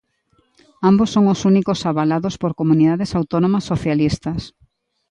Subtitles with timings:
[0.89, 4.41] Ambos son os únicos avalados por comunidades autónomas socialistas.